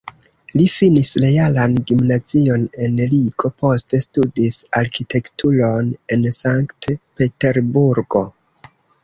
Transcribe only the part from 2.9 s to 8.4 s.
Rigo, poste studis arkitekturon en Sankt-Peterburgo.